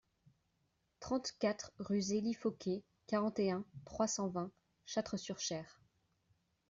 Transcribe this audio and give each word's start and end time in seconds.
trente-quatre 0.99 1.73
rue 1.77 2.01
Zélie 2.01 2.33
Fauquet, 2.33 2.81
quarante 3.05 3.37
et 3.37 3.51
un, 3.51 3.63
trois 3.85 4.07
cent 4.07 4.29
vingt, 4.29 4.49
Châtres-sur-Cher 4.87 5.79